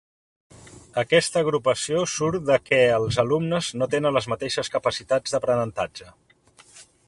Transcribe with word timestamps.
Aquesta 1.01 1.41
agrupació 1.43 2.01
surt 2.13 2.47
de 2.47 2.57
què 2.69 2.81
els 2.95 3.19
alumnes 3.25 3.69
no 3.83 3.89
tenen 3.95 4.19
les 4.19 4.29
mateixes 4.35 4.75
capacitats 4.77 5.37
d'aprenentatge. 5.37 6.13